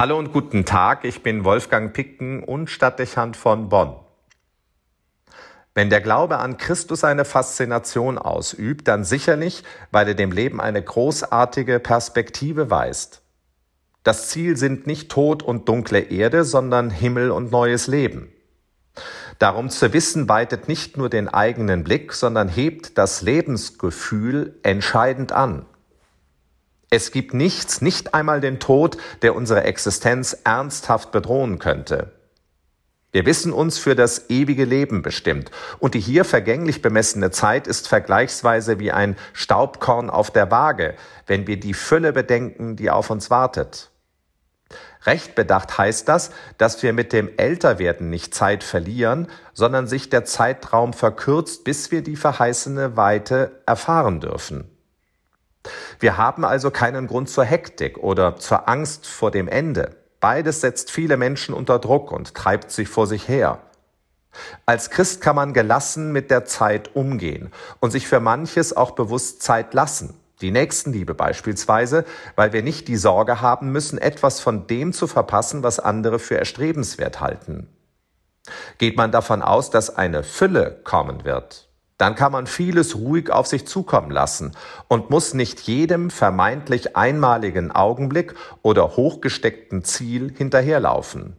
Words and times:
Hallo 0.00 0.18
und 0.18 0.32
guten 0.32 0.64
Tag, 0.64 1.04
ich 1.04 1.22
bin 1.22 1.44
Wolfgang 1.44 1.92
Picken 1.92 2.42
und 2.42 2.70
Stadtdechant 2.70 3.36
von 3.36 3.68
Bonn. 3.68 3.96
Wenn 5.74 5.90
der 5.90 6.00
Glaube 6.00 6.38
an 6.38 6.56
Christus 6.56 7.04
eine 7.04 7.26
Faszination 7.26 8.16
ausübt, 8.16 8.88
dann 8.88 9.04
sicherlich, 9.04 9.62
weil 9.90 10.08
er 10.08 10.14
dem 10.14 10.32
Leben 10.32 10.58
eine 10.58 10.82
großartige 10.82 11.80
Perspektive 11.80 12.70
weist. 12.70 13.20
Das 14.02 14.30
Ziel 14.30 14.56
sind 14.56 14.86
nicht 14.86 15.10
Tod 15.10 15.42
und 15.42 15.68
dunkle 15.68 15.98
Erde, 16.00 16.44
sondern 16.44 16.88
Himmel 16.88 17.30
und 17.30 17.52
neues 17.52 17.86
Leben. 17.86 18.32
Darum 19.38 19.68
zu 19.68 19.92
wissen 19.92 20.30
weitet 20.30 20.66
nicht 20.66 20.96
nur 20.96 21.10
den 21.10 21.28
eigenen 21.28 21.84
Blick, 21.84 22.14
sondern 22.14 22.48
hebt 22.48 22.96
das 22.96 23.20
Lebensgefühl 23.20 24.58
entscheidend 24.62 25.32
an. 25.32 25.66
Es 26.92 27.12
gibt 27.12 27.34
nichts, 27.34 27.80
nicht 27.80 28.14
einmal 28.14 28.40
den 28.40 28.58
Tod, 28.58 28.96
der 29.22 29.36
unsere 29.36 29.62
Existenz 29.62 30.36
ernsthaft 30.42 31.12
bedrohen 31.12 31.60
könnte. 31.60 32.10
Wir 33.12 33.26
wissen 33.26 33.52
uns 33.52 33.78
für 33.78 33.94
das 33.94 34.28
ewige 34.28 34.64
Leben 34.64 35.02
bestimmt, 35.02 35.52
und 35.78 35.94
die 35.94 36.00
hier 36.00 36.24
vergänglich 36.24 36.82
bemessene 36.82 37.30
Zeit 37.30 37.68
ist 37.68 37.86
vergleichsweise 37.86 38.80
wie 38.80 38.90
ein 38.90 39.16
Staubkorn 39.32 40.10
auf 40.10 40.32
der 40.32 40.50
Waage, 40.50 40.94
wenn 41.26 41.46
wir 41.46 41.58
die 41.58 41.74
Fülle 41.74 42.12
bedenken, 42.12 42.74
die 42.74 42.90
auf 42.90 43.10
uns 43.10 43.30
wartet. 43.30 43.90
Recht 45.06 45.34
bedacht 45.34 45.78
heißt 45.78 46.08
das, 46.08 46.30
dass 46.58 46.82
wir 46.82 46.92
mit 46.92 47.12
dem 47.12 47.30
Älterwerden 47.36 48.10
nicht 48.10 48.34
Zeit 48.34 48.62
verlieren, 48.62 49.28
sondern 49.54 49.86
sich 49.86 50.10
der 50.10 50.24
Zeitraum 50.24 50.92
verkürzt, 50.92 51.64
bis 51.64 51.90
wir 51.90 52.02
die 52.02 52.16
verheißene 52.16 52.96
Weite 52.96 53.62
erfahren 53.64 54.20
dürfen. 54.20 54.69
Wir 56.00 56.16
haben 56.16 56.44
also 56.44 56.70
keinen 56.70 57.06
Grund 57.06 57.28
zur 57.28 57.44
Hektik 57.44 57.98
oder 57.98 58.36
zur 58.36 58.68
Angst 58.68 59.06
vor 59.06 59.30
dem 59.30 59.48
Ende. 59.48 59.96
Beides 60.18 60.62
setzt 60.62 60.90
viele 60.90 61.16
Menschen 61.16 61.54
unter 61.54 61.78
Druck 61.78 62.10
und 62.10 62.34
treibt 62.34 62.70
sich 62.70 62.88
vor 62.88 63.06
sich 63.06 63.28
her. 63.28 63.60
Als 64.64 64.90
Christ 64.90 65.20
kann 65.20 65.36
man 65.36 65.52
gelassen 65.52 66.12
mit 66.12 66.30
der 66.30 66.44
Zeit 66.44 66.94
umgehen 66.94 67.52
und 67.80 67.90
sich 67.90 68.06
für 68.06 68.20
manches 68.20 68.74
auch 68.76 68.92
bewusst 68.92 69.42
Zeit 69.42 69.74
lassen. 69.74 70.14
Die 70.40 70.50
Nächstenliebe 70.50 71.14
beispielsweise, 71.14 72.04
weil 72.34 72.52
wir 72.52 72.62
nicht 72.62 72.88
die 72.88 72.96
Sorge 72.96 73.42
haben 73.42 73.70
müssen, 73.72 73.98
etwas 73.98 74.40
von 74.40 74.66
dem 74.66 74.92
zu 74.92 75.06
verpassen, 75.06 75.62
was 75.62 75.80
andere 75.80 76.18
für 76.18 76.38
erstrebenswert 76.38 77.20
halten. 77.20 77.68
Geht 78.78 78.96
man 78.96 79.12
davon 79.12 79.42
aus, 79.42 79.68
dass 79.70 79.94
eine 79.94 80.22
Fülle 80.22 80.80
kommen 80.84 81.24
wird, 81.24 81.69
dann 82.00 82.14
kann 82.14 82.32
man 82.32 82.46
vieles 82.46 82.96
ruhig 82.96 83.28
auf 83.30 83.46
sich 83.46 83.66
zukommen 83.66 84.10
lassen 84.10 84.52
und 84.88 85.10
muss 85.10 85.34
nicht 85.34 85.60
jedem 85.60 86.08
vermeintlich 86.08 86.96
einmaligen 86.96 87.70
Augenblick 87.70 88.34
oder 88.62 88.96
hochgesteckten 88.96 89.84
Ziel 89.84 90.32
hinterherlaufen. 90.34 91.36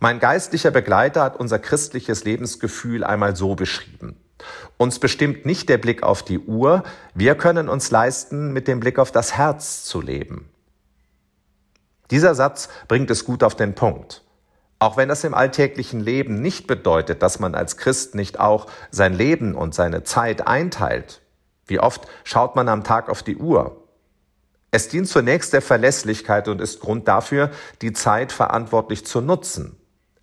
Mein 0.00 0.18
geistlicher 0.18 0.72
Begleiter 0.72 1.22
hat 1.22 1.38
unser 1.38 1.60
christliches 1.60 2.24
Lebensgefühl 2.24 3.04
einmal 3.04 3.36
so 3.36 3.54
beschrieben. 3.54 4.16
Uns 4.78 4.98
bestimmt 4.98 5.46
nicht 5.46 5.68
der 5.68 5.78
Blick 5.78 6.02
auf 6.02 6.24
die 6.24 6.40
Uhr, 6.40 6.82
wir 7.14 7.36
können 7.36 7.68
uns 7.68 7.92
leisten, 7.92 8.52
mit 8.52 8.66
dem 8.66 8.80
Blick 8.80 8.98
auf 8.98 9.12
das 9.12 9.36
Herz 9.36 9.84
zu 9.84 10.00
leben. 10.00 10.48
Dieser 12.10 12.34
Satz 12.34 12.68
bringt 12.88 13.10
es 13.10 13.24
gut 13.24 13.44
auf 13.44 13.54
den 13.54 13.74
Punkt. 13.74 14.24
Auch 14.80 14.96
wenn 14.96 15.08
das 15.08 15.24
im 15.24 15.34
alltäglichen 15.34 16.00
Leben 16.00 16.40
nicht 16.40 16.66
bedeutet, 16.66 17.22
dass 17.22 17.40
man 17.40 17.54
als 17.54 17.76
Christ 17.76 18.14
nicht 18.14 18.38
auch 18.38 18.66
sein 18.90 19.12
Leben 19.12 19.54
und 19.54 19.74
seine 19.74 20.04
Zeit 20.04 20.46
einteilt. 20.46 21.20
Wie 21.66 21.80
oft 21.80 22.06
schaut 22.24 22.54
man 22.54 22.68
am 22.68 22.84
Tag 22.84 23.08
auf 23.08 23.22
die 23.22 23.36
Uhr? 23.36 23.84
Es 24.70 24.88
dient 24.88 25.08
zunächst 25.08 25.52
der 25.52 25.62
Verlässlichkeit 25.62 26.46
und 26.46 26.60
ist 26.60 26.80
Grund 26.80 27.08
dafür, 27.08 27.50
die 27.82 27.92
Zeit 27.92 28.32
verantwortlich 28.32 29.04
zu 29.04 29.20
nutzen. 29.20 29.76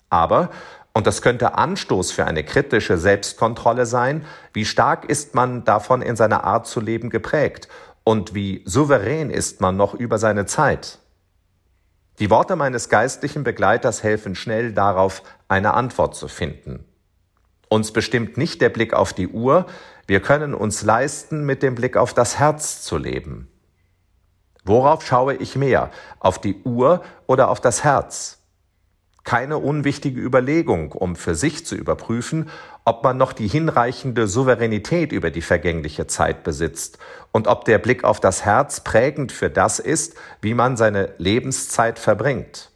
Aber, 0.10 0.52
und 0.94 1.08
das 1.08 1.22
könnte 1.22 1.56
Anstoß 1.56 2.12
für 2.12 2.26
eine 2.26 2.44
kritische 2.44 2.98
Selbstkontrolle 2.98 3.86
sein, 3.86 4.26
wie 4.54 4.66
stark 4.66 5.06
ist 5.06 5.36
man 5.36 5.66
davon 5.66 6.02
in 6.02 6.16
seiner 6.16 6.44
Art 6.46 6.68
zu 6.68 6.80
leben 6.80 7.10
geprägt 7.10 7.68
und 8.04 8.34
wie 8.36 8.62
souverän 8.66 9.32
ist 9.32 9.62
man 9.62 9.76
noch 9.76 9.94
über 9.94 10.20
seine 10.20 10.46
Zeit? 10.46 11.00
Die 12.20 12.30
Worte 12.30 12.56
meines 12.56 12.88
geistlichen 12.88 13.44
Begleiters 13.44 14.02
helfen 14.02 14.36
schnell 14.36 14.72
darauf, 14.72 15.22
eine 15.48 15.74
Antwort 15.74 16.16
zu 16.16 16.28
finden. 16.28 16.86
Uns 17.68 17.92
bestimmt 17.92 18.38
nicht 18.38 18.62
der 18.62 18.70
Blick 18.70 18.94
auf 18.94 19.12
die 19.12 19.28
Uhr, 19.28 19.66
wir 20.08 20.22
können 20.22 20.54
uns 20.54 20.84
leisten, 20.84 21.46
mit 21.46 21.64
dem 21.64 21.76
Blick 21.76 21.98
auf 21.98 22.14
das 22.14 22.40
Herz 22.40 22.84
zu 22.84 22.98
leben. 22.98 23.50
Worauf 24.64 25.06
schaue 25.06 25.36
ich 25.36 25.56
mehr, 25.56 25.92
auf 26.20 26.40
die 26.40 26.62
Uhr 26.64 27.04
oder 27.28 27.50
auf 27.50 27.60
das 27.60 27.84
Herz? 27.84 28.40
Keine 29.26 29.58
unwichtige 29.58 30.22
Überlegung, 30.22 30.92
um 30.92 31.16
für 31.16 31.36
sich 31.36 31.66
zu 31.66 31.76
überprüfen, 31.76 32.50
ob 32.86 33.04
man 33.04 33.18
noch 33.18 33.34
die 33.34 33.48
hinreichende 33.48 34.28
Souveränität 34.28 35.12
über 35.12 35.32
die 35.32 35.42
vergängliche 35.42 36.08
Zeit 36.08 36.44
besitzt 36.44 37.00
und 37.32 37.48
ob 37.48 37.66
der 37.66 37.80
Blick 37.80 38.04
auf 38.04 38.20
das 38.20 38.46
Herz 38.46 38.82
prägend 38.82 39.32
für 39.32 39.50
das 39.50 39.80
ist, 39.80 40.16
wie 40.42 40.54
man 40.54 40.78
seine 40.78 41.14
Lebenszeit 41.18 42.00
verbringt. 42.00 42.72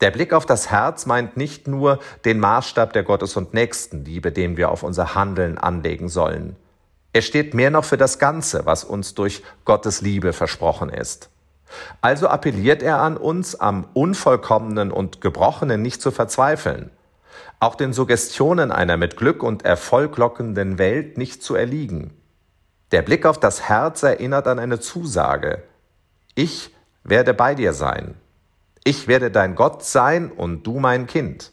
Der 0.00 0.10
Blick 0.10 0.32
auf 0.32 0.46
das 0.46 0.70
Herz 0.70 1.06
meint 1.06 1.36
nicht 1.36 1.68
nur 1.68 2.00
den 2.24 2.40
Maßstab 2.40 2.92
der 2.92 3.04
Gottes- 3.04 3.36
und 3.36 3.54
Nächstenliebe, 3.54 4.32
den 4.32 4.56
wir 4.56 4.70
auf 4.70 4.82
unser 4.82 5.14
Handeln 5.14 5.58
anlegen 5.58 6.08
sollen. 6.08 6.56
Er 7.12 7.22
steht 7.22 7.52
mehr 7.52 7.70
noch 7.70 7.84
für 7.84 7.98
das 7.98 8.18
Ganze, 8.18 8.64
was 8.64 8.84
uns 8.84 9.14
durch 9.14 9.44
Gottes 9.64 10.00
Liebe 10.00 10.32
versprochen 10.32 10.88
ist. 10.88 11.28
Also 12.00 12.28
appelliert 12.28 12.82
er 12.82 13.00
an 13.00 13.16
uns, 13.16 13.54
am 13.54 13.86
Unvollkommenen 13.94 14.90
und 14.90 15.20
Gebrochenen 15.20 15.82
nicht 15.82 16.02
zu 16.02 16.10
verzweifeln, 16.10 16.90
auch 17.60 17.74
den 17.74 17.92
Suggestionen 17.92 18.72
einer 18.72 18.96
mit 18.96 19.16
Glück 19.16 19.42
und 19.42 19.64
Erfolg 19.64 20.16
lockenden 20.16 20.78
Welt 20.78 21.18
nicht 21.18 21.42
zu 21.42 21.54
erliegen. 21.54 22.16
Der 22.90 23.02
Blick 23.02 23.24
auf 23.24 23.38
das 23.38 23.62
Herz 23.68 24.02
erinnert 24.02 24.46
an 24.46 24.58
eine 24.58 24.80
Zusage. 24.80 25.62
Ich 26.34 26.74
werde 27.04 27.34
bei 27.34 27.54
dir 27.54 27.72
sein. 27.72 28.14
Ich 28.84 29.08
werde 29.08 29.30
dein 29.30 29.54
Gott 29.54 29.84
sein 29.84 30.30
und 30.30 30.66
du 30.66 30.80
mein 30.80 31.06
Kind. 31.06 31.52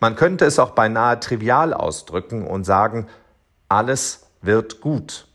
Man 0.00 0.16
könnte 0.16 0.44
es 0.44 0.58
auch 0.58 0.70
beinahe 0.70 1.20
trivial 1.20 1.72
ausdrücken 1.72 2.46
und 2.46 2.64
sagen, 2.64 3.08
alles 3.68 4.26
wird 4.42 4.80
gut. 4.80 5.27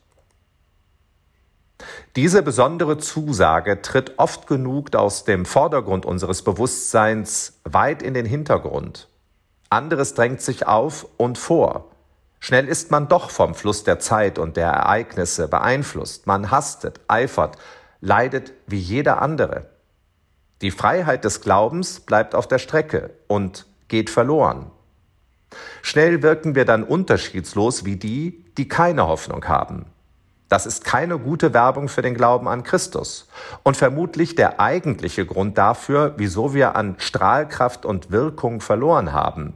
Diese 2.15 2.43
besondere 2.43 2.97
Zusage 2.97 3.81
tritt 3.81 4.13
oft 4.17 4.47
genug 4.47 4.95
aus 4.95 5.23
dem 5.23 5.45
Vordergrund 5.45 6.05
unseres 6.05 6.41
Bewusstseins 6.43 7.59
weit 7.63 8.01
in 8.01 8.13
den 8.13 8.25
Hintergrund. 8.25 9.07
Anderes 9.69 10.13
drängt 10.13 10.41
sich 10.41 10.67
auf 10.67 11.07
und 11.17 11.37
vor. 11.37 11.89
Schnell 12.39 12.67
ist 12.67 12.91
man 12.91 13.07
doch 13.07 13.29
vom 13.29 13.55
Fluss 13.55 13.83
der 13.83 13.99
Zeit 13.99 14.37
und 14.37 14.57
der 14.57 14.67
Ereignisse 14.67 15.47
beeinflusst. 15.47 16.27
Man 16.27 16.51
hastet, 16.51 16.99
eifert, 17.07 17.57
leidet 18.01 18.51
wie 18.67 18.79
jeder 18.79 19.21
andere. 19.21 19.69
Die 20.61 20.71
Freiheit 20.71 21.23
des 21.23 21.41
Glaubens 21.41 22.01
bleibt 22.01 22.35
auf 22.35 22.47
der 22.47 22.59
Strecke 22.59 23.11
und 23.27 23.65
geht 23.87 24.09
verloren. 24.09 24.71
Schnell 25.81 26.21
wirken 26.21 26.55
wir 26.55 26.65
dann 26.65 26.83
unterschiedslos 26.83 27.85
wie 27.85 27.95
die, 27.95 28.45
die 28.57 28.67
keine 28.67 29.07
Hoffnung 29.07 29.45
haben. 29.47 29.85
Das 30.53 30.67
ist 30.67 30.85
keine 30.85 31.17
gute 31.17 31.51
Werbung 31.51 31.89
für 31.89 32.03
den 32.03 32.13
Glauben 32.13 32.47
an 32.47 32.61
Christus 32.61 33.27
und 33.63 33.75
vermutlich 33.75 34.35
der 34.35 34.59
eigentliche 34.59 35.25
Grund 35.25 35.57
dafür, 35.57 36.13
wieso 36.17 36.53
wir 36.53 36.75
an 36.75 36.93
Strahlkraft 36.99 37.87
und 37.87 38.11
Wirkung 38.11 38.61
verloren 38.61 39.13
haben. 39.13 39.55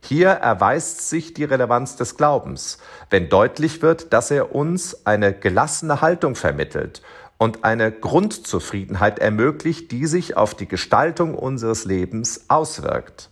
Hier 0.00 0.30
erweist 0.30 1.10
sich 1.10 1.34
die 1.34 1.44
Relevanz 1.44 1.96
des 1.96 2.16
Glaubens, 2.16 2.78
wenn 3.10 3.28
deutlich 3.28 3.82
wird, 3.82 4.14
dass 4.14 4.30
er 4.30 4.54
uns 4.54 5.06
eine 5.06 5.34
gelassene 5.34 6.00
Haltung 6.00 6.36
vermittelt 6.36 7.02
und 7.36 7.62
eine 7.62 7.92
Grundzufriedenheit 7.92 9.18
ermöglicht, 9.18 9.90
die 9.90 10.06
sich 10.06 10.38
auf 10.38 10.54
die 10.54 10.68
Gestaltung 10.68 11.34
unseres 11.34 11.84
Lebens 11.84 12.46
auswirkt. 12.48 13.28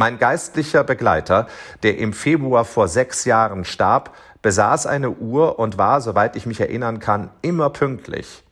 Mein 0.00 0.20
geistlicher 0.20 0.84
Begleiter, 0.84 1.48
der 1.82 1.98
im 1.98 2.12
Februar 2.12 2.64
vor 2.64 2.86
sechs 2.86 3.24
Jahren 3.24 3.64
starb, 3.64 4.14
besaß 4.42 4.86
eine 4.86 5.10
Uhr 5.10 5.58
und 5.58 5.78
war, 5.78 6.00
soweit 6.00 6.36
ich 6.36 6.46
mich 6.46 6.60
erinnern 6.60 7.00
kann, 7.00 7.30
immer 7.42 7.70
pünktlich. 7.70 8.44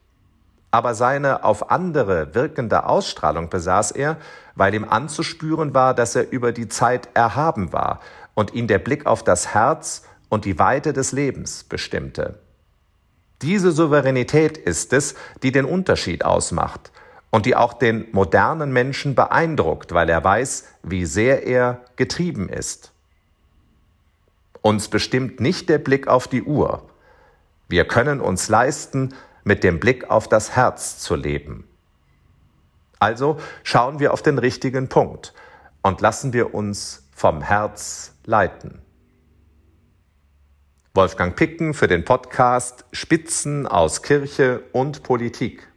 Aber 0.71 0.95
seine 0.95 1.45
auf 1.45 1.71
andere 1.71 2.35
wirkende 2.35 2.87
Ausstrahlung 2.87 3.49
besaß 3.49 3.93
er, 3.93 4.17
weil 4.55 4.75
ihm 4.75 4.85
anzuspüren 4.85 5.75
war, 5.75 5.95
dass 5.95 6.17
er 6.17 6.31
über 6.31 6.53
die 6.53 6.69
Zeit 6.69 7.09
erhaben 7.15 7.73
war 7.73 8.01
und 8.35 8.53
ihn 8.53 8.67
der 8.67 8.79
Blick 8.79 9.07
auf 9.07 9.23
das 9.23 9.55
Herz 9.55 10.03
und 10.29 10.45
die 10.45 10.59
Weite 10.59 10.93
des 10.93 11.13
Lebens 11.13 11.65
bestimmte. 11.65 12.41
Diese 13.43 13.71
Souveränität 13.71 14.57
ist 14.57 14.93
es, 14.93 15.15
die 15.43 15.53
den 15.53 15.67
Unterschied 15.67 16.25
ausmacht 16.25 16.91
und 17.31 17.47
die 17.47 17.55
auch 17.55 17.75
den 17.75 18.07
modernen 18.13 18.73
Menschen 18.73 19.15
beeindruckt, 19.15 19.93
weil 19.93 20.09
er 20.09 20.25
weiß, 20.25 20.65
wie 20.83 21.05
sehr 21.05 21.47
er 21.47 21.81
getrieben 21.97 22.49
ist. 22.49 22.93
Uns 24.67 24.89
bestimmt 24.89 25.39
nicht 25.39 25.69
der 25.69 25.79
Blick 25.79 26.09
auf 26.09 26.27
die 26.27 26.43
Uhr. 26.43 26.91
Wir 27.69 27.87
können 27.87 28.21
uns 28.21 28.49
leisten, 28.49 29.15
mit 29.45 29.63
dem 29.63 29.79
Blick 29.79 30.11
auf 30.11 30.27
das 30.27 30.57
Herz 30.57 30.99
zu 30.99 31.15
leben. 31.15 31.69
Also 32.99 33.39
schauen 33.63 34.01
wir 34.01 34.13
auf 34.13 34.23
den 34.23 34.39
richtigen 34.39 34.89
Punkt 34.89 35.35
und 35.83 36.01
lassen 36.01 36.33
wir 36.33 36.53
uns 36.53 37.09
vom 37.13 37.43
Herz 37.43 38.17
leiten. 38.25 38.83
Wolfgang 40.95 41.37
Picken 41.37 41.73
für 41.73 41.87
den 41.87 42.05
Podcast 42.05 42.87
Spitzen 42.91 43.69
aus 43.69 44.03
Kirche 44.03 44.65
und 44.73 45.05
Politik. 45.05 45.69